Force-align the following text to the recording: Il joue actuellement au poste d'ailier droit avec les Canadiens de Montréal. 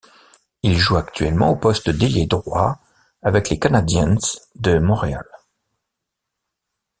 Il 0.63 0.79
joue 0.79 0.95
actuellement 0.97 1.51
au 1.51 1.55
poste 1.55 1.91
d'ailier 1.91 2.25
droit 2.25 2.79
avec 3.21 3.51
les 3.51 3.59
Canadiens 3.59 4.15
de 4.55 4.79
Montréal. 4.79 5.27